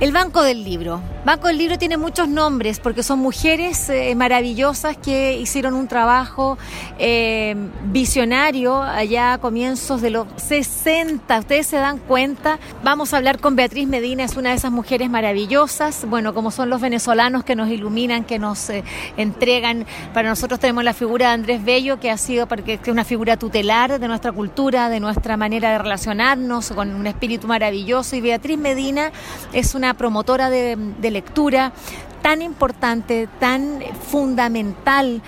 El 0.00 0.12
Banco 0.12 0.44
del 0.44 0.62
Libro. 0.62 1.00
Banco 1.28 1.48
del 1.48 1.58
Libro 1.58 1.76
tiene 1.76 1.98
muchos 1.98 2.26
nombres 2.26 2.80
porque 2.80 3.02
son 3.02 3.18
mujeres 3.18 3.90
eh, 3.90 4.14
maravillosas 4.14 4.96
que 4.96 5.36
hicieron 5.36 5.74
un 5.74 5.86
trabajo 5.86 6.56
eh, 6.98 7.54
visionario 7.84 8.82
allá 8.82 9.34
a 9.34 9.38
comienzos 9.38 10.00
de 10.00 10.08
los 10.08 10.26
60. 10.36 11.38
Ustedes 11.38 11.66
se 11.66 11.76
dan 11.76 11.98
cuenta. 11.98 12.58
Vamos 12.82 13.12
a 13.12 13.18
hablar 13.18 13.40
con 13.40 13.56
Beatriz 13.56 13.86
Medina, 13.86 14.24
es 14.24 14.38
una 14.38 14.50
de 14.50 14.56
esas 14.56 14.72
mujeres 14.72 15.10
maravillosas. 15.10 16.06
Bueno, 16.08 16.32
como 16.32 16.50
son 16.50 16.70
los 16.70 16.80
venezolanos 16.80 17.44
que 17.44 17.54
nos 17.54 17.68
iluminan, 17.68 18.24
que 18.24 18.38
nos 18.38 18.70
eh, 18.70 18.82
entregan. 19.18 19.84
Para 20.14 20.30
nosotros 20.30 20.58
tenemos 20.58 20.82
la 20.82 20.94
figura 20.94 21.26
de 21.26 21.34
Andrés 21.34 21.62
Bello, 21.62 22.00
que 22.00 22.10
ha 22.10 22.16
sido 22.16 22.48
porque 22.48 22.80
es 22.82 22.88
una 22.88 23.04
figura 23.04 23.36
tutelar 23.36 24.00
de 24.00 24.08
nuestra 24.08 24.32
cultura, 24.32 24.88
de 24.88 24.98
nuestra 24.98 25.36
manera 25.36 25.72
de 25.72 25.76
relacionarnos, 25.78 26.70
con 26.70 26.94
un 26.94 27.06
espíritu 27.06 27.46
maravilloso. 27.46 28.16
Y 28.16 28.22
Beatriz 28.22 28.56
Medina 28.56 29.12
es 29.52 29.74
una 29.74 29.92
promotora 29.92 30.48
de, 30.48 31.17
lectura 31.18 31.72
tan 32.22 32.42
importante, 32.42 33.28
tan 33.40 33.80
fundamental 34.08 35.20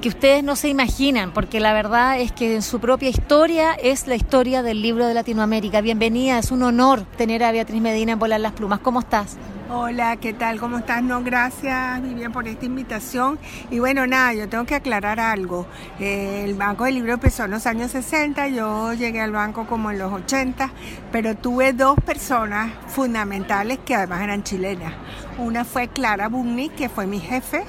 que 0.00 0.08
ustedes 0.08 0.42
no 0.42 0.56
se 0.56 0.68
imaginan, 0.70 1.32
porque 1.32 1.60
la 1.60 1.74
verdad 1.74 2.18
es 2.18 2.32
que 2.32 2.54
en 2.54 2.62
su 2.62 2.80
propia 2.80 3.10
historia 3.10 3.74
es 3.74 4.06
la 4.06 4.14
historia 4.14 4.62
del 4.62 4.80
libro 4.80 5.06
de 5.06 5.12
Latinoamérica. 5.12 5.82
Bienvenida, 5.82 6.38
es 6.38 6.50
un 6.50 6.62
honor 6.62 7.04
tener 7.18 7.44
a 7.44 7.52
Beatriz 7.52 7.82
Medina 7.82 8.12
en 8.12 8.18
Volar 8.18 8.40
las 8.40 8.52
Plumas. 8.52 8.80
¿Cómo 8.80 9.00
estás? 9.00 9.36
Hola, 9.76 10.18
¿qué 10.18 10.32
tal? 10.32 10.60
¿Cómo 10.60 10.78
estás? 10.78 11.02
No, 11.02 11.24
gracias 11.24 12.00
Vivian 12.00 12.30
por 12.30 12.46
esta 12.46 12.64
invitación. 12.64 13.40
Y 13.72 13.80
bueno, 13.80 14.06
nada, 14.06 14.32
yo 14.32 14.48
tengo 14.48 14.64
que 14.64 14.76
aclarar 14.76 15.18
algo. 15.18 15.66
Eh, 15.98 16.42
el 16.44 16.54
Banco 16.54 16.84
del 16.84 16.94
Libro 16.94 17.14
empezó 17.14 17.46
en 17.46 17.50
los 17.50 17.66
años 17.66 17.90
60, 17.90 18.46
yo 18.48 18.92
llegué 18.92 19.20
al 19.20 19.32
banco 19.32 19.66
como 19.66 19.90
en 19.90 19.98
los 19.98 20.12
80, 20.12 20.70
pero 21.10 21.34
tuve 21.34 21.72
dos 21.72 21.96
personas 22.06 22.70
fundamentales 22.86 23.80
que 23.84 23.96
además 23.96 24.22
eran 24.22 24.44
chilenas. 24.44 24.94
Una 25.38 25.64
fue 25.64 25.88
Clara 25.88 26.28
Bugni, 26.28 26.68
que 26.68 26.88
fue 26.88 27.08
mi 27.08 27.18
jefe, 27.18 27.64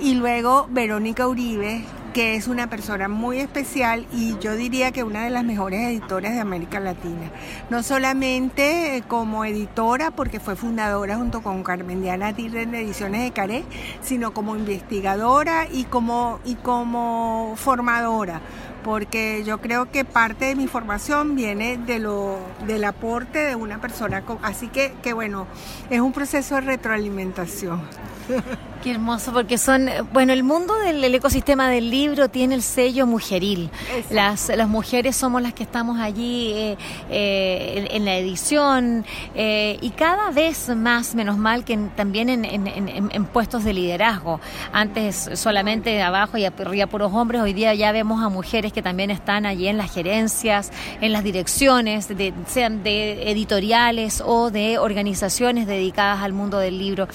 y 0.00 0.14
luego 0.14 0.68
Verónica 0.70 1.26
Uribe, 1.26 1.84
que 2.12 2.34
es 2.36 2.46
una 2.46 2.68
persona 2.68 3.08
muy 3.08 3.38
especial 3.38 4.06
y 4.12 4.38
yo 4.38 4.54
diría 4.54 4.92
que 4.92 5.02
una 5.02 5.24
de 5.24 5.30
las 5.30 5.44
mejores 5.44 5.80
editoras 5.80 6.34
de 6.34 6.40
América 6.40 6.78
Latina. 6.78 7.30
No 7.70 7.82
solamente 7.82 8.96
eh, 8.96 9.02
como 9.06 9.44
editora, 9.44 10.10
porque 10.10 10.38
fue 10.38 10.54
fundadora 10.54 11.16
junto 11.16 11.42
con 11.42 11.62
Carmen 11.62 12.02
Diana 12.02 12.34
Tirren 12.34 12.70
de 12.70 12.82
Ediciones 12.82 13.22
de 13.22 13.30
Caré, 13.32 13.64
sino 14.02 14.34
como 14.34 14.56
investigadora 14.56 15.66
y 15.70 15.84
como, 15.84 16.38
y 16.44 16.56
como 16.56 17.54
formadora 17.56 18.40
porque 18.84 19.42
yo 19.44 19.58
creo 19.58 19.90
que 19.90 20.04
parte 20.04 20.46
de 20.46 20.54
mi 20.54 20.66
formación 20.66 21.34
viene 21.34 21.76
de 21.76 21.98
lo, 21.98 22.38
del 22.66 22.84
aporte 22.84 23.38
de 23.38 23.54
una 23.54 23.80
persona, 23.80 24.22
así 24.42 24.68
que, 24.68 24.92
que 25.02 25.12
bueno, 25.12 25.46
es 25.90 26.00
un 26.00 26.12
proceso 26.12 26.56
de 26.56 26.62
retroalimentación. 26.62 27.82
Qué 28.82 28.90
hermoso, 28.90 29.32
porque 29.32 29.58
son, 29.58 29.88
bueno, 30.12 30.32
el 30.32 30.42
mundo 30.42 30.74
del 30.74 31.14
ecosistema 31.14 31.68
del 31.68 31.88
libro 31.88 32.28
tiene 32.30 32.56
el 32.56 32.62
sello 32.62 33.06
mujeril. 33.06 33.70
Las, 34.10 34.48
las 34.48 34.68
mujeres 34.68 35.14
somos 35.14 35.40
las 35.40 35.52
que 35.52 35.62
estamos 35.62 36.00
allí 36.00 36.52
eh, 36.52 36.76
eh, 37.08 37.88
en, 37.92 38.04
la 38.04 38.16
edición 38.16 39.04
eh, 39.36 39.78
y 39.80 39.90
cada 39.90 40.32
vez 40.32 40.68
más, 40.74 41.14
menos 41.14 41.38
mal, 41.38 41.64
que 41.64 41.76
también 41.94 42.28
en, 42.28 42.44
en, 42.44 43.24
puestos 43.26 43.62
de 43.62 43.72
liderazgo. 43.72 44.40
Antes 44.72 45.30
solamente 45.34 45.90
de 45.90 46.02
abajo 46.02 46.36
y 46.36 46.44
arriba 46.44 46.88
puros 46.88 47.12
hombres, 47.14 47.40
hoy 47.40 47.52
día 47.52 47.74
ya 47.74 47.92
vemos 47.92 48.20
a 48.20 48.28
mujeres 48.30 48.71
que 48.72 48.82
también 48.82 49.10
están 49.10 49.46
allí 49.46 49.68
en 49.68 49.76
las 49.76 49.92
gerencias, 49.92 50.72
en 51.00 51.12
las 51.12 51.22
direcciones, 51.22 52.08
de, 52.08 52.34
sean 52.46 52.82
de 52.82 53.30
editoriales 53.30 54.22
o 54.24 54.50
de 54.50 54.78
organizaciones 54.78 55.66
dedicadas 55.66 56.22
al 56.22 56.32
mundo 56.32 56.58
del 56.58 56.78
libro. 56.78 57.06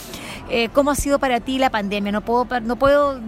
¿Cómo 0.73 0.91
ha 0.91 0.95
sido 0.95 1.19
para 1.19 1.41
ti? 1.41 1.57
la 1.57 1.69
pandemia. 1.69 2.11
No 2.11 2.21
puedo, 2.21 2.59
no 2.61 2.75
puedo 2.75 3.19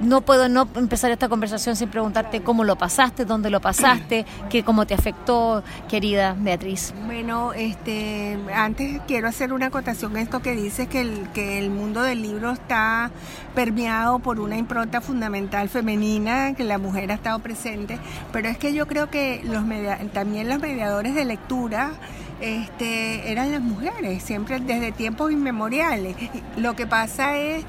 no 0.00 0.20
puedo 0.20 0.48
no 0.48 0.68
empezar 0.74 1.10
esta 1.10 1.28
conversación 1.28 1.76
sin 1.76 1.88
preguntarte 1.88 2.42
cómo 2.42 2.64
lo 2.64 2.76
pasaste, 2.76 3.24
dónde 3.24 3.50
lo 3.50 3.60
pasaste, 3.60 4.24
qué 4.50 4.62
cómo 4.62 4.86
te 4.86 4.94
afectó, 4.94 5.62
querida 5.88 6.36
Beatriz. 6.38 6.94
Bueno, 7.06 7.52
este, 7.52 8.38
antes 8.54 9.00
quiero 9.06 9.28
hacer 9.28 9.52
una 9.52 9.66
acotación 9.66 10.16
a 10.16 10.20
esto 10.20 10.40
que 10.40 10.54
dices 10.54 10.88
que 10.88 11.00
el, 11.00 11.28
que 11.32 11.58
el 11.58 11.70
mundo 11.70 12.02
del 12.02 12.22
libro 12.22 12.52
está 12.52 13.10
permeado 13.54 14.18
por 14.18 14.40
una 14.40 14.56
impronta 14.56 15.00
fundamental 15.00 15.68
femenina, 15.68 16.54
que 16.54 16.64
la 16.64 16.78
mujer 16.78 17.10
ha 17.10 17.14
estado 17.14 17.38
presente, 17.40 17.98
pero 18.32 18.48
es 18.48 18.58
que 18.58 18.72
yo 18.72 18.86
creo 18.86 19.10
que 19.10 19.42
los 19.44 19.64
también 20.12 20.48
los 20.48 20.60
mediadores 20.60 21.14
de 21.14 21.24
lectura 21.24 21.92
este, 22.40 23.32
eran 23.32 23.50
las 23.50 23.60
mujeres, 23.60 24.22
siempre 24.22 24.60
desde 24.60 24.92
tiempos 24.92 25.32
inmemoriales. 25.32 26.16
Lo 26.56 26.76
que 26.76 26.86
pasa 26.86 27.36
es 27.36 27.64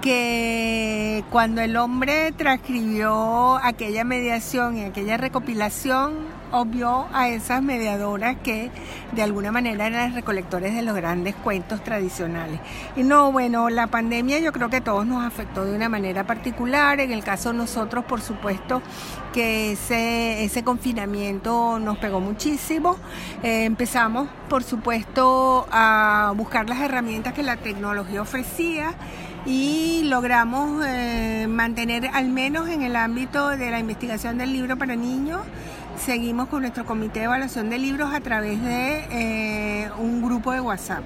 que 0.00 1.24
cuando 1.30 1.60
el 1.60 1.76
hombre 1.76 2.32
transcribió 2.32 3.58
aquella 3.62 4.04
mediación 4.04 4.78
y 4.78 4.84
aquella 4.84 5.16
recopilación, 5.16 6.38
obvió 6.50 7.06
a 7.12 7.28
esas 7.28 7.62
mediadoras 7.62 8.36
que 8.42 8.70
de 9.12 9.22
alguna 9.22 9.52
manera 9.52 9.86
eran 9.86 10.04
las 10.04 10.14
recolectores 10.14 10.74
de 10.74 10.82
los 10.82 10.94
grandes 10.94 11.34
cuentos 11.34 11.82
tradicionales. 11.82 12.60
Y 12.96 13.02
no, 13.02 13.32
bueno, 13.32 13.68
la 13.70 13.88
pandemia 13.88 14.38
yo 14.38 14.52
creo 14.52 14.70
que 14.70 14.76
a 14.76 14.84
todos 14.84 15.06
nos 15.06 15.24
afectó 15.24 15.64
de 15.64 15.74
una 15.74 15.88
manera 15.88 16.24
particular. 16.26 17.00
En 17.00 17.12
el 17.12 17.24
caso 17.24 17.52
de 17.52 17.58
nosotros, 17.58 18.04
por 18.04 18.20
supuesto, 18.20 18.82
que 19.32 19.72
ese, 19.72 20.62
confinamiento 20.64 21.78
nos 21.78 21.98
pegó 21.98 22.20
muchísimo. 22.20 22.96
Eh, 23.42 23.64
empezamos, 23.64 24.28
por 24.48 24.62
supuesto, 24.64 25.66
a 25.70 26.32
buscar 26.36 26.68
las 26.68 26.80
herramientas 26.80 27.32
que 27.32 27.42
la 27.42 27.56
tecnología 27.56 28.22
ofrecía 28.22 28.94
y 29.48 30.02
logramos 30.04 30.84
eh, 30.86 31.46
mantener 31.48 32.10
al 32.12 32.28
menos 32.28 32.68
en 32.68 32.82
el 32.82 32.94
ámbito 32.96 33.48
de 33.48 33.70
la 33.70 33.78
investigación 33.78 34.36
del 34.36 34.52
libro 34.52 34.76
para 34.76 34.94
niños. 34.94 35.40
Seguimos 35.96 36.48
con 36.48 36.60
nuestro 36.60 36.84
comité 36.84 37.20
de 37.20 37.24
evaluación 37.24 37.70
de 37.70 37.78
libros 37.78 38.12
a 38.12 38.20
través 38.20 38.62
de 38.62 39.06
eh, 39.10 39.90
un 39.98 40.20
grupo 40.20 40.52
de 40.52 40.60
WhatsApp. 40.60 41.02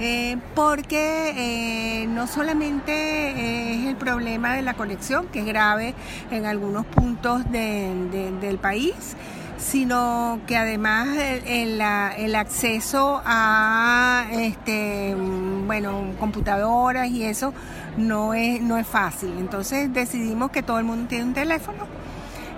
Eh, 0.00 0.38
porque 0.54 2.06
no 2.08 2.26
solamente 2.26 3.74
es 3.74 3.86
el 3.86 3.96
problema 3.96 4.54
de 4.54 4.62
la 4.62 4.74
conexión, 4.74 5.26
que 5.28 5.40
es 5.40 5.46
grave 5.46 5.94
en 6.30 6.46
algunos 6.46 6.86
puntos 6.86 7.42
del 7.52 8.58
país, 8.60 9.14
sino 9.60 10.40
que 10.46 10.56
además 10.56 11.08
el, 11.16 11.80
el, 11.80 12.34
acceso 12.34 13.20
a 13.24 14.26
este 14.32 15.14
bueno 15.66 16.14
computadoras 16.18 17.08
y 17.08 17.24
eso 17.24 17.52
no 17.96 18.34
es 18.34 18.60
no 18.62 18.78
es 18.78 18.86
fácil. 18.86 19.34
Entonces 19.38 19.92
decidimos 19.92 20.50
que 20.50 20.62
todo 20.62 20.78
el 20.78 20.84
mundo 20.84 21.08
tiene 21.08 21.24
un 21.24 21.34
teléfono 21.34 21.86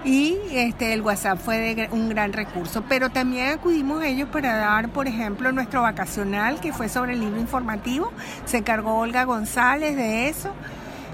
y 0.04 0.38
este 0.52 0.92
el 0.92 1.02
WhatsApp 1.02 1.38
fue 1.38 1.88
un 1.90 2.08
gran 2.08 2.32
recurso. 2.32 2.84
Pero 2.88 3.10
también 3.10 3.50
acudimos 3.50 4.02
a 4.02 4.06
ellos 4.06 4.28
para 4.28 4.56
dar 4.56 4.88
por 4.88 5.08
ejemplo 5.08 5.50
nuestro 5.52 5.82
vacacional 5.82 6.60
que 6.60 6.72
fue 6.72 6.88
sobre 6.88 7.14
el 7.14 7.20
libro 7.20 7.40
informativo. 7.40 8.12
Se 8.44 8.58
encargó 8.58 8.98
Olga 8.98 9.24
González 9.24 9.96
de 9.96 10.28
eso 10.28 10.52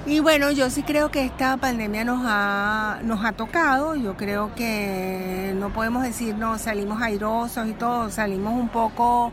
y 0.09 0.21
bueno, 0.21 0.51
yo 0.51 0.71
sí 0.71 0.83
creo 0.83 1.11
que 1.11 1.23
esta 1.23 1.59
pandemia 1.59 2.03
nos 2.03 2.23
ha, 2.25 3.01
nos 3.03 3.23
ha 3.25 3.33
tocado. 3.33 3.95
Yo 3.95 4.17
creo 4.17 4.55
que 4.55 5.55
no 5.57 5.71
podemos 5.71 6.03
decir, 6.03 6.35
no, 6.35 6.59
salimos 6.59 7.03
airosos 7.03 7.69
y 7.69 7.73
todo, 7.73 8.11
salimos 8.11 8.55
un 8.55 8.71
poco 8.71 9.33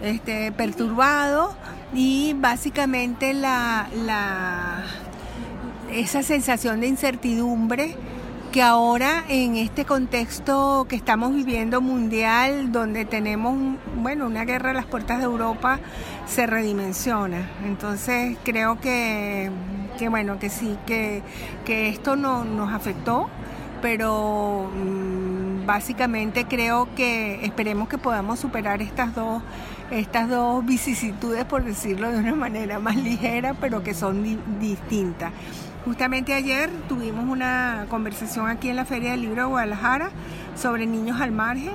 este, 0.00 0.50
perturbados. 0.50 1.54
Y 1.94 2.34
básicamente 2.38 3.34
la, 3.34 3.88
la, 4.04 4.82
esa 5.92 6.24
sensación 6.24 6.80
de 6.80 6.88
incertidumbre 6.88 7.96
que 8.50 8.62
ahora 8.62 9.24
en 9.28 9.56
este 9.56 9.84
contexto 9.84 10.86
que 10.88 10.96
estamos 10.96 11.34
viviendo 11.34 11.80
mundial, 11.80 12.72
donde 12.72 13.04
tenemos, 13.04 13.54
bueno, 13.96 14.26
una 14.26 14.44
guerra 14.44 14.70
a 14.70 14.72
las 14.72 14.86
puertas 14.86 15.18
de 15.18 15.24
Europa, 15.24 15.78
se 16.26 16.46
redimensiona. 16.46 17.50
Entonces 17.64 18.38
creo 18.44 18.80
que, 18.80 19.50
que 19.96 20.08
bueno, 20.08 20.38
que 20.38 20.50
sí, 20.50 20.76
que, 20.86 21.22
que 21.64 21.88
esto 21.88 22.16
no, 22.16 22.44
nos 22.44 22.72
afectó, 22.72 23.28
pero 23.82 24.70
mm, 24.74 25.66
básicamente 25.66 26.46
creo 26.46 26.88
que 26.94 27.44
esperemos 27.44 27.88
que 27.88 27.98
podamos 27.98 28.38
superar 28.38 28.82
estas 28.82 29.14
dos 29.14 29.42
estas 29.90 30.28
dos 30.28 30.64
vicisitudes, 30.66 31.44
por 31.44 31.64
decirlo 31.64 32.10
de 32.10 32.18
una 32.18 32.34
manera 32.34 32.78
más 32.78 32.96
ligera, 32.96 33.54
pero 33.54 33.82
que 33.82 33.94
son 33.94 34.24
distintas. 34.58 35.32
Justamente 35.84 36.34
ayer 36.34 36.68
tuvimos 36.88 37.24
una 37.28 37.86
conversación 37.88 38.48
aquí 38.48 38.68
en 38.68 38.76
la 38.76 38.84
Feria 38.84 39.12
del 39.12 39.20
Libro 39.20 39.42
de 39.42 39.48
Guadalajara 39.48 40.10
sobre 40.56 40.86
niños 40.86 41.20
al 41.20 41.30
margen, 41.30 41.74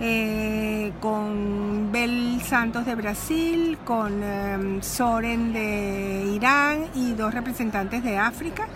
eh, 0.00 0.92
con 1.00 1.90
Bel 1.90 2.40
Santos 2.42 2.86
de 2.86 2.94
Brasil, 2.94 3.78
con 3.84 4.22
em, 4.22 4.80
Soren 4.82 5.52
de 5.52 6.32
Irán 6.34 6.86
y 6.94 7.12
dos 7.12 7.34
representantes 7.34 8.02
de 8.04 8.16
África. 8.16 8.66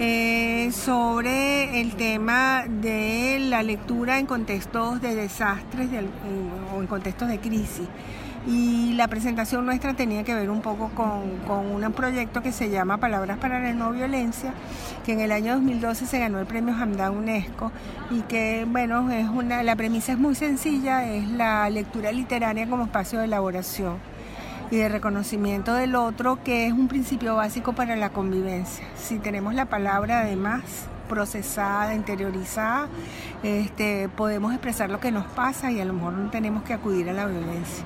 Eh, 0.00 0.70
sobre 0.72 1.80
el 1.80 1.96
tema 1.96 2.64
de 2.68 3.38
la 3.40 3.64
lectura 3.64 4.20
en 4.20 4.26
contextos 4.26 5.00
de 5.00 5.16
desastres 5.16 5.88
o 6.72 6.80
en 6.80 6.86
contextos 6.86 7.28
de 7.28 7.40
crisis. 7.40 7.88
Y 8.46 8.94
la 8.94 9.08
presentación 9.08 9.66
nuestra 9.66 9.94
tenía 9.94 10.24
que 10.24 10.34
ver 10.34 10.48
un 10.48 10.62
poco 10.62 10.90
con, 10.94 11.84
un 11.84 11.92
proyecto 11.92 12.42
que 12.42 12.52
se 12.52 12.70
llama 12.70 12.98
Palabras 12.98 13.38
para 13.38 13.60
la 13.60 13.72
No 13.72 13.92
Violencia, 13.92 14.54
que 15.04 15.12
en 15.12 15.20
el 15.20 15.32
año 15.32 15.54
2012 15.54 16.06
se 16.06 16.18
ganó 16.18 16.38
el 16.38 16.46
premio 16.46 16.74
Hamdan 16.74 17.16
UNESCO 17.16 17.72
y 18.10 18.20
que, 18.22 18.66
bueno, 18.68 19.10
es 19.10 19.28
una, 19.28 19.62
la 19.62 19.76
premisa 19.76 20.12
es 20.12 20.18
muy 20.18 20.34
sencilla, 20.34 21.04
es 21.04 21.28
la 21.28 21.68
lectura 21.68 22.12
literaria 22.12 22.68
como 22.68 22.84
espacio 22.84 23.18
de 23.18 23.26
elaboración 23.26 23.96
y 24.70 24.76
de 24.76 24.88
reconocimiento 24.88 25.74
del 25.74 25.94
otro, 25.94 26.42
que 26.42 26.66
es 26.66 26.72
un 26.72 26.88
principio 26.88 27.36
básico 27.36 27.72
para 27.72 27.96
la 27.96 28.10
convivencia. 28.10 28.84
Si 28.96 29.18
tenemos 29.18 29.54
la 29.54 29.66
palabra 29.66 30.20
además 30.20 30.62
procesada, 31.08 31.94
interiorizada, 31.94 32.88
este, 33.42 34.08
podemos 34.10 34.52
expresar 34.52 34.90
lo 34.90 35.00
que 35.00 35.10
nos 35.10 35.26
pasa 35.26 35.72
y 35.72 35.80
a 35.80 35.84
lo 35.84 35.94
mejor 35.94 36.12
no 36.12 36.30
tenemos 36.30 36.62
que 36.62 36.74
acudir 36.74 37.08
a 37.08 37.12
la 37.12 37.26
violencia. 37.26 37.84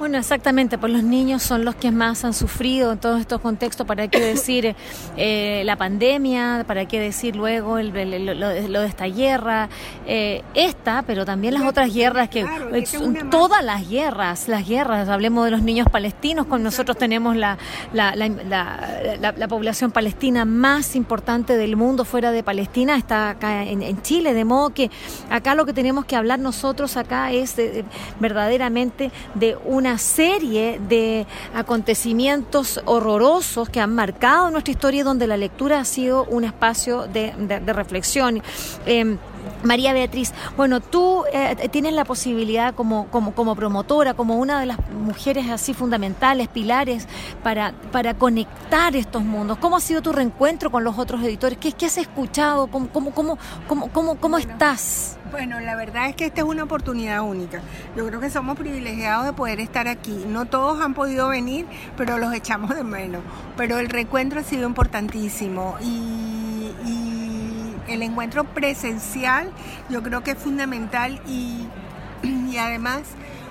Bueno, 0.00 0.16
exactamente, 0.16 0.78
pues 0.78 0.94
los 0.94 1.02
niños 1.02 1.42
son 1.42 1.66
los 1.66 1.74
que 1.74 1.90
más 1.90 2.24
han 2.24 2.32
sufrido 2.32 2.92
en 2.92 2.98
todos 2.98 3.20
estos 3.20 3.38
contextos, 3.38 3.86
para 3.86 4.08
qué 4.08 4.18
decir 4.18 4.74
eh, 5.18 5.60
la 5.66 5.76
pandemia, 5.76 6.64
para 6.66 6.88
qué 6.88 6.98
decir 6.98 7.36
luego 7.36 7.78
lo, 7.78 8.48
de 8.48 8.86
esta 8.86 9.04
guerra, 9.04 9.68
eh, 10.06 10.42
esta, 10.54 11.02
pero 11.02 11.26
también 11.26 11.52
las 11.52 11.64
otras 11.64 11.92
guerras 11.92 12.30
que, 12.30 12.46
todas 13.30 13.62
las 13.62 13.90
guerras, 13.90 14.48
las 14.48 14.66
guerras, 14.66 15.06
hablemos 15.10 15.44
de 15.44 15.50
los 15.50 15.60
niños 15.60 15.86
palestinos, 15.92 16.46
con 16.46 16.62
nosotros 16.62 16.96
tenemos 16.96 17.36
la, 17.36 17.58
la, 17.92 18.16
la, 18.16 19.48
población 19.48 19.90
palestina 19.90 20.46
más 20.46 20.96
importante 20.96 21.58
del 21.58 21.76
mundo 21.76 22.06
fuera 22.06 22.32
de 22.32 22.42
Palestina, 22.42 22.96
está 22.96 23.28
acá 23.28 23.64
en, 23.64 24.00
Chile, 24.00 24.32
de 24.32 24.46
modo 24.46 24.70
que 24.70 24.90
acá 25.28 25.54
lo 25.54 25.66
que 25.66 25.74
tenemos 25.74 26.06
que 26.06 26.16
hablar 26.16 26.38
nosotros 26.38 26.96
acá 26.96 27.32
es 27.32 27.54
verdaderamente 28.18 29.10
de 29.34 29.58
una 29.66 29.89
serie 29.98 30.80
de 30.88 31.26
acontecimientos 31.54 32.80
horrorosos 32.84 33.68
que 33.68 33.80
han 33.80 33.94
marcado 33.94 34.50
nuestra 34.50 34.72
historia 34.72 35.00
y 35.00 35.04
donde 35.04 35.26
la 35.26 35.36
lectura 35.36 35.80
ha 35.80 35.84
sido 35.84 36.24
un 36.24 36.44
espacio 36.44 37.06
de, 37.06 37.32
reflexión. 37.72 38.42
Em, 38.86 39.18
María 39.62 39.92
Beatriz, 39.92 40.32
bueno, 40.56 40.80
tú 40.80 41.24
eh, 41.32 41.68
tienes 41.70 41.92
la 41.92 42.04
posibilidad 42.04 42.74
como, 42.74 43.06
como, 43.08 43.34
como, 43.34 43.54
promotora, 43.54 44.14
como 44.14 44.36
una 44.36 44.60
de 44.60 44.66
las 44.66 44.78
mujeres 44.90 45.48
así 45.50 45.74
fundamentales, 45.74 46.48
pilares, 46.48 47.06
para, 47.42 47.72
para 47.92 48.14
conectar 48.14 48.96
estos 48.96 49.22
mundos. 49.22 49.58
¿Cómo 49.58 49.76
ha 49.76 49.80
sido 49.80 50.02
tu 50.02 50.12
reencuentro 50.12 50.70
con 50.70 50.84
los 50.84 50.98
otros 50.98 51.22
editores? 51.22 51.58
¿Qué, 51.58 51.72
qué 51.72 51.86
has 51.86 51.98
escuchado? 51.98 52.68
¿Cómo, 52.68 52.88
cómo, 52.90 53.12
cómo, 53.12 53.38
cómo, 53.66 53.90
cómo, 53.90 54.16
cómo 54.16 54.38
estás? 54.38 55.18
Bueno, 55.30 55.60
la 55.60 55.76
verdad 55.76 56.08
es 56.08 56.16
que 56.16 56.26
esta 56.26 56.40
es 56.40 56.46
una 56.46 56.64
oportunidad 56.64 57.22
única. 57.22 57.60
Yo 57.96 58.04
creo 58.06 58.18
que 58.20 58.30
somos 58.30 58.58
privilegiados 58.58 59.26
de 59.26 59.32
poder 59.32 59.60
estar 59.60 59.86
aquí. 59.86 60.24
No 60.26 60.46
todos 60.46 60.80
han 60.80 60.92
podido 60.92 61.28
venir, 61.28 61.66
pero 61.96 62.18
los 62.18 62.34
echamos 62.34 62.74
de 62.74 62.82
menos. 62.82 63.22
Pero 63.56 63.78
el 63.78 63.88
reencuentro 63.88 64.40
ha 64.40 64.42
sido 64.42 64.66
importantísimo 64.66 65.76
y, 65.80 66.72
el 67.88 68.02
encuentro 68.02 68.44
presencial 68.44 69.50
yo 69.88 70.00
creo 70.00 70.22
que 70.22 70.30
es 70.32 70.38
fundamental 70.38 71.20
y, 71.26 71.66
además 72.58 73.02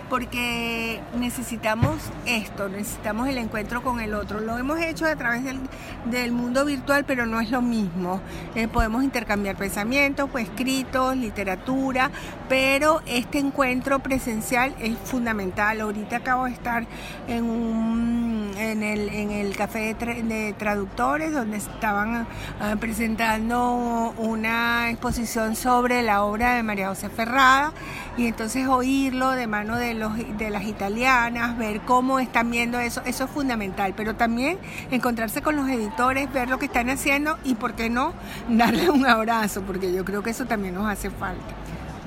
porque 0.09 0.99
necesitamos 1.17 1.97
esto, 2.25 2.67
necesitamos 2.67 3.27
el 3.29 3.37
encuentro 3.37 3.81
con 3.83 3.99
el 3.99 4.13
otro. 4.13 4.39
Lo 4.39 4.57
hemos 4.57 4.79
hecho 4.79 5.05
a 5.05 5.15
través 5.15 5.43
del, 5.43 6.31
mundo 6.31 6.65
virtual, 6.65 7.05
pero 7.05 7.25
no 7.25 7.39
es 7.39 7.51
lo 7.51 7.61
mismo. 7.61 8.21
Eh, 8.55 8.67
podemos 8.67 9.03
intercambiar 9.03 9.55
pensamientos, 9.55 10.29
pues, 10.31 10.45
escritos, 10.49 11.15
literatura, 11.15 12.11
pero 12.47 13.01
este 13.05 13.39
encuentro 13.39 13.99
presencial 13.99 14.75
es 14.79 14.97
fundamental. 14.97 15.81
Ahorita 15.81 16.17
acabo 16.17 16.45
de 16.45 16.51
estar 16.51 16.85
en, 17.27 17.43
un, 17.43 18.48
en, 18.57 18.83
el, 18.83 19.09
en 19.09 19.31
el 19.31 19.55
café 19.55 19.93
de, 19.93 20.53
traductores, 20.57 21.33
donde 21.33 21.57
estaban 21.57 22.27
ah, 22.59 22.75
presentando 22.79 24.13
una 24.17 24.89
exposición 24.89 25.55
sobre 25.55 26.01
la 26.01 26.23
obra 26.23 26.55
de 26.55 26.63
María 26.63 26.89
José 26.89 27.09
Ferrada, 27.09 27.71
y 28.17 28.27
entonces 28.27 28.67
oírlo 28.67 29.31
de 29.31 29.47
mano 29.47 29.75
de 29.75 29.89
de 30.37 30.49
las 30.49 30.63
italianas, 30.63 31.57
ver 31.57 31.81
cómo 31.81 32.19
están 32.19 32.51
viendo 32.51 32.79
eso, 32.79 33.01
eso 33.05 33.25
es 33.25 33.29
fundamental, 33.29 33.93
pero 33.95 34.15
también 34.15 34.57
encontrarse 34.91 35.41
con 35.41 35.55
los 35.55 35.67
editores, 35.69 36.31
ver 36.31 36.49
lo 36.49 36.59
que 36.59 36.65
están 36.65 36.89
haciendo 36.89 37.37
y, 37.43 37.55
¿por 37.55 37.73
qué 37.73 37.89
no?, 37.89 38.13
darle 38.49 38.89
un 38.89 39.05
abrazo, 39.05 39.61
porque 39.61 39.93
yo 39.93 40.05
creo 40.05 40.23
que 40.23 40.31
eso 40.31 40.45
también 40.45 40.75
nos 40.75 40.89
hace 40.89 41.09
falta. 41.09 41.55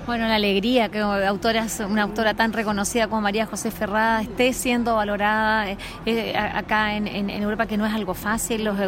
Bueno, 0.04 0.26
la 0.26 0.34
alegría 0.34 0.88
que 0.88 0.99
autoras, 0.99 1.81
una 1.88 2.02
autora 2.02 2.34
tan 2.34 2.52
reconocida 2.52 3.06
como 3.06 3.20
María 3.20 3.46
José 3.46 3.70
Ferrada 3.70 4.22
esté 4.22 4.52
siendo 4.52 4.96
valorada 4.96 5.70
eh, 5.70 5.76
eh, 6.06 6.37
acá 6.37 6.96
en, 6.96 7.31
Europa, 7.31 7.66
que 7.66 7.76
no 7.76 7.87
es 7.87 7.94
algo 7.94 8.12
fácil. 8.12 8.64
Los, 8.64 8.81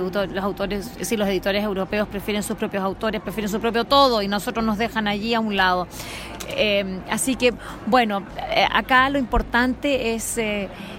autores, 0.43 0.91
si 1.03 1.17
los 1.17 1.29
editores 1.29 1.63
europeos 1.63 2.09
prefieren 2.09 2.43
sus 2.43 2.57
propios 2.57 2.83
autores, 2.83 3.21
prefieren 3.21 3.49
su 3.49 3.61
propio 3.61 3.85
todo 3.85 4.23
y 4.23 4.29
nosotros 4.29 4.65
nos 4.65 4.77
dejan 4.77 5.07
allí 5.07 5.35
a 5.35 5.41
un 5.41 5.57
lado. 5.57 5.87
Eh, 6.49 6.99
así 7.09 7.37
que, 7.37 7.55
bueno, 7.87 8.25
acá 8.73 9.09
lo 9.09 9.21
importante 9.21 10.15
es 10.15 10.37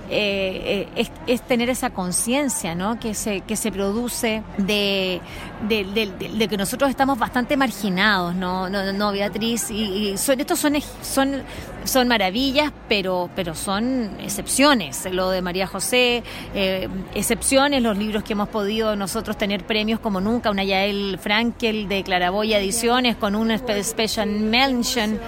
eh, 0.10 0.88
es, 1.28 1.42
tener 1.42 1.70
esa 1.70 1.90
conciencia 1.90 2.76
¿no? 2.76 3.00
que, 3.00 3.14
se, 3.14 3.42
que 3.42 3.56
se 3.56 3.72
produce 3.72 4.44
de, 4.58 5.22
de, 5.68 6.48
que 6.48 6.58
nosotros 6.58 6.90
estamos 6.90 7.18
bastante 7.18 7.58
marginados, 7.58 8.36
¿no, 8.36 8.70
no, 8.70 8.92
no 8.94 9.12
Beatriz? 9.12 9.72
Y, 9.72 10.18
son, 10.18 10.40
estos 10.40 10.60
son, 10.60 10.76
son, 11.02 11.44
son 11.84 12.08
maravillas, 12.08 12.72
pero, 12.88 13.30
pero 13.36 13.56
son 13.56 14.12
excepciones. 14.20 15.08
Lo 15.12 15.30
de 15.30 15.42
María 15.42 15.68
José, 15.68 16.24
eh, 16.54 16.88
excepciones, 17.14 17.82
los 17.82 17.98
libros 17.98 18.24
que 18.24 18.34
hemos 18.34 18.50
podido 18.50 18.96
nosotros 18.96 19.38
tener 19.38 19.66
premios 19.66 20.00
como 20.00 20.22
nunca, 20.22 20.52
una 20.52 20.64
Yael 20.64 21.20
Frankel 21.20 21.88
de 21.88 22.04
Claraboya 22.04 22.60
Ediciones 22.60 23.16
con 23.16 23.36
un 23.36 23.52
Special 23.84 24.30
Mention. 24.30 25.20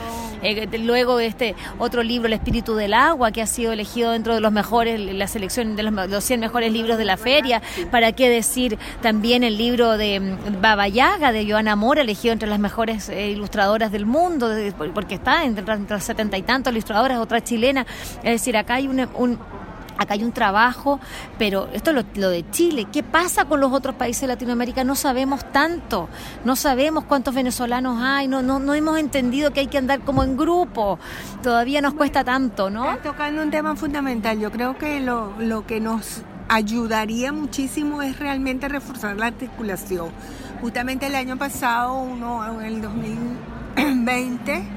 Eh, 0.42 0.68
luego 0.80 1.20
este 1.20 1.56
otro 1.80 2.04
libro, 2.04 2.28
El 2.28 2.34
Espíritu 2.34 2.76
del 2.76 2.94
Agua, 2.94 3.32
que 3.32 3.42
ha 3.42 3.48
sido 3.48 3.72
elegido 3.72 4.12
dentro 4.12 4.34
de 4.34 4.42
los 4.42 4.52
mejores, 4.52 5.00
la 5.00 5.28
selección 5.28 5.76
de 5.76 5.84
los, 5.84 6.24
100 6.24 6.40
mejores 6.40 6.72
libros 6.72 6.98
de 6.98 7.06
la 7.06 7.18
feria. 7.18 7.62
¿Para 7.92 8.12
qué 8.12 8.30
decir 8.30 8.78
también 9.02 9.44
el 9.44 9.58
libro 9.58 9.98
de 9.98 10.20
mm, 10.20 10.62
Baba 10.62 10.88
Yaga, 10.88 11.32
de 11.32 11.50
Joana 11.50 11.76
Mora, 11.76 12.02
elegido 12.02 12.34
entre 12.34 12.50
las 12.50 12.60
mejores 12.60 13.10
eh, 13.10 13.30
ilustradoras 13.30 13.92
del 13.92 14.06
mundo, 14.06 14.50
porque 14.94 15.16
está 15.16 15.44
entre, 15.44 15.66
las 15.66 16.04
setenta 16.04 16.38
y 16.38 16.44
tantos 16.44 16.72
ilustradoras, 16.72 17.20
otra 17.20 17.44
chilena. 17.44 17.86
Es 18.24 18.32
decir, 18.32 18.58
acá 18.58 18.76
hay 18.76 18.88
un 18.88 19.38
Acá 19.98 20.14
hay 20.14 20.24
un 20.24 20.32
trabajo, 20.32 21.00
pero 21.38 21.68
esto 21.74 21.92
es 21.92 22.06
lo, 22.18 22.30
de 22.30 22.50
Chile. 22.52 22.88
¿Qué 22.92 23.04
pasa 23.04 23.46
con 23.46 23.60
los 23.60 23.72
otros 23.72 23.96
países 23.96 24.22
de 24.22 24.28
Latinoamérica? 24.28 24.84
No 24.84 24.96
sabemos 24.96 25.52
tanto, 25.52 26.10
no 26.46 26.56
sabemos 26.56 27.06
cuántos 27.06 27.34
venezolanos 27.34 28.02
hay, 28.02 28.28
no, 28.28 28.42
no, 28.42 28.60
no 28.60 28.74
hemos 28.74 29.00
entendido 29.00 29.52
que 29.52 29.62
hay 29.62 29.68
que 29.68 29.78
andar 29.78 30.02
como 30.02 30.24
en 30.24 30.38
grupo. 30.38 31.00
Todavía 31.42 31.82
nos 31.82 31.94
cuesta 31.94 32.24
tanto, 32.24 32.70
¿no? 32.70 32.86
Estás 32.86 33.04
tocando 33.04 33.42
un 33.42 33.52
tema 33.52 33.76
fundamental. 33.76 34.40
Yo 34.40 34.52
creo 34.52 34.78
que 34.78 35.00
lo, 35.00 35.34
lo 35.40 35.66
que 35.66 35.80
nos 35.80 36.24
ayudaría 36.50 37.32
muchísimo 37.32 38.02
es 38.02 38.20
realmente 38.20 38.68
reforzar 38.68 39.18
la 39.18 39.28
articulación. 39.28 40.10
Justamente 40.62 41.08
el 41.08 41.16
año 41.16 41.38
pasado, 41.38 42.00
uno, 42.00 42.46
en 42.60 42.66
el 42.66 42.82
2020, 42.82 44.77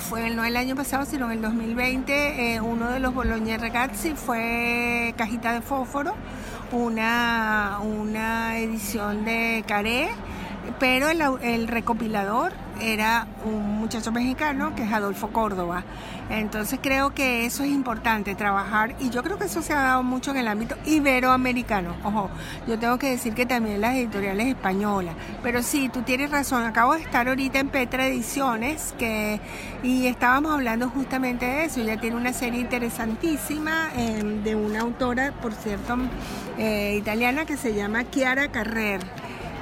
fue 0.00 0.30
no 0.30 0.44
el 0.44 0.56
año 0.56 0.74
pasado, 0.74 1.04
sino 1.04 1.26
en 1.26 1.32
el 1.32 1.42
2020, 1.42 2.54
eh, 2.54 2.60
uno 2.60 2.90
de 2.90 2.98
los 3.00 3.14
Bologna 3.14 3.56
Ragazzi 3.58 4.14
fue 4.14 5.14
Cajita 5.16 5.52
de 5.52 5.60
Fósforo, 5.60 6.14
una, 6.72 7.78
una 7.82 8.58
edición 8.58 9.24
de 9.24 9.64
Caré, 9.66 10.08
pero 10.78 11.08
el, 11.10 11.68
recopilador 11.68 12.52
era 12.80 13.26
un 13.44 13.78
muchacho 13.78 14.12
mexicano 14.12 14.74
que 14.74 14.82
es 14.84 14.92
Adolfo 14.92 15.28
Córdoba. 15.28 15.84
Entonces 16.30 16.78
creo 16.80 17.12
que 17.12 17.44
eso 17.44 17.64
es 17.64 17.70
importante, 17.70 18.36
trabajar, 18.36 18.94
y 19.00 19.10
yo 19.10 19.22
creo 19.24 19.36
que 19.36 19.46
eso 19.46 19.62
se 19.62 19.72
ha 19.72 19.82
dado 19.82 20.02
mucho 20.04 20.30
en 20.30 20.36
el 20.36 20.48
ámbito 20.48 20.76
iberoamericano. 20.86 21.96
Ojo, 22.04 22.30
yo 22.68 22.78
tengo 22.78 22.98
que 22.98 23.10
decir 23.10 23.34
que 23.34 23.46
también 23.46 23.80
las 23.80 23.96
editoriales 23.96 24.46
españolas. 24.46 25.14
Pero 25.42 25.62
sí, 25.62 25.88
tú 25.88 26.02
tienes 26.02 26.30
razón, 26.30 26.62
acabo 26.62 26.94
de 26.94 27.02
estar 27.02 27.28
ahorita 27.28 27.58
en 27.58 27.68
Petra 27.68 28.06
Ediciones 28.06 28.94
que, 28.96 29.40
y 29.82 30.06
estábamos 30.06 30.52
hablando 30.52 30.88
justamente 30.88 31.46
de 31.46 31.64
eso. 31.64 31.80
Ella 31.80 32.00
tiene 32.00 32.16
una 32.16 32.32
serie 32.32 32.60
interesantísima 32.60 33.90
em, 33.96 34.44
de 34.44 34.54
una 34.54 34.80
autora, 34.82 35.32
por 35.42 35.52
cierto, 35.52 35.96
eh, 36.58 36.96
italiana 36.96 37.44
que 37.44 37.56
se 37.56 37.74
llama 37.74 38.08
Chiara 38.08 38.48
Carrer 38.48 39.00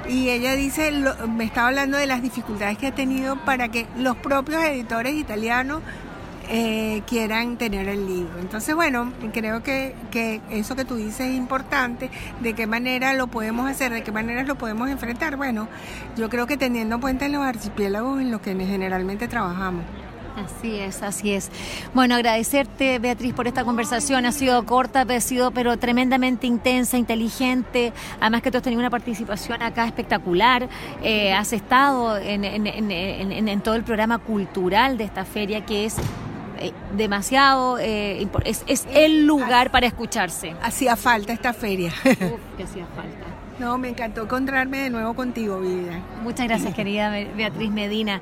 y 0.07 0.29
ella 0.29 0.55
dice, 0.55 0.91
me 1.27 1.43
estaba 1.43 1.67
hablando 1.67 1.97
de 1.97 2.07
las 2.07 2.21
dificultades 2.21 2.77
que 2.77 2.87
ha 2.87 2.95
tenido 2.95 3.35
para 3.45 3.69
que 3.69 3.85
los 3.97 4.15
propios 4.17 4.63
editores 4.63 5.13
italianos 5.15 5.81
eh, 6.51 7.03
quieran 7.05 7.57
tener 7.57 7.87
el 7.87 8.07
libro. 8.07 8.39
Entonces, 8.39 8.73
bueno, 8.73 9.13
creo 9.31 9.61
que, 9.61 9.93
que, 10.09 10.41
eso 10.49 10.75
que 10.75 10.83
tú 10.83 10.95
dices 10.95 11.27
es 11.27 11.35
importante, 11.35 12.09
de 12.39 12.53
qué 12.53 12.65
manera 12.65 13.13
lo 13.13 13.27
podemos 13.27 13.69
hacer, 13.69 13.93
de 13.93 14.01
qué 14.01 14.11
manera 14.11 14.43
lo 14.43 14.55
podemos 14.55 14.89
enfrentar. 14.89 15.37
Bueno, 15.37 15.67
yo 16.17 16.27
creo 16.29 16.47
que 16.47 16.57
teniendo 16.57 16.95
en 16.95 17.01
cuenta 17.01 17.27
los 17.27 17.43
archipiélagos 17.43 18.19
en 18.19 18.31
los 18.31 18.41
que 18.41 18.55
generalmente 18.55 19.27
trabajamos. 19.27 19.83
Así 20.45 20.75
es, 20.79 21.03
así 21.03 21.33
es. 21.33 21.51
Bueno, 21.93 22.15
agradecerte, 22.15 22.99
Beatriz, 22.99 23.33
por 23.33 23.47
esta 23.47 23.63
conversación. 23.63 24.25
Ha 24.25 24.31
sido 24.31 24.65
corta, 24.65 25.01
ha 25.01 25.21
sido 25.21 25.51
pero 25.51 25.77
tremendamente 25.77 26.47
intensa, 26.47 26.97
inteligente. 26.97 27.93
Además 28.19 28.41
que 28.41 28.51
tú 28.51 28.57
has 28.57 28.63
tenido 28.63 28.79
una 28.79 28.89
participación 28.89 29.61
acá 29.61 29.85
espectacular. 29.85 30.69
Eh, 31.03 31.33
has 31.33 31.53
estado 31.53 32.17
en, 32.17 32.45
en, 32.45 32.67
en, 32.67 33.47
en 33.47 33.61
todo 33.61 33.75
el 33.75 33.83
programa 33.83 34.19
cultural 34.19 34.97
de 34.97 35.03
esta 35.03 35.25
feria 35.25 35.65
que 35.65 35.85
es 35.85 35.97
eh, 36.59 36.73
demasiado, 36.95 37.77
eh, 37.79 38.27
es, 38.43 38.63
es, 38.67 38.85
el 38.93 39.25
lugar 39.25 39.71
para 39.71 39.87
escucharse. 39.87 40.55
Hacía 40.61 40.95
falta 40.95 41.31
esta 41.31 41.53
feria. 41.53 41.93
Uf, 42.05 42.57
que 42.57 42.63
hacía 42.63 42.85
falta. 42.95 43.25
No, 43.59 43.77
me 43.77 43.89
encantó 43.89 44.23
encontrarme 44.23 44.79
de 44.79 44.89
nuevo 44.89 45.13
contigo, 45.13 45.59
vida. 45.59 45.99
Muchas 46.23 46.47
gracias, 46.47 46.73
querida 46.73 47.09
Beatriz 47.09 47.71
Medina. 47.71 48.21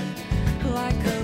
like 0.71 1.05
a 1.05 1.20